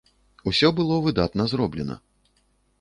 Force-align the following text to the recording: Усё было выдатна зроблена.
Усё 0.51 0.71
было 0.79 0.95
выдатна 1.05 1.47
зроблена. 1.55 2.01